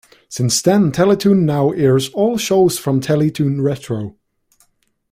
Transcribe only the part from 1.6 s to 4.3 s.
airs all shows from Teletoon Retro.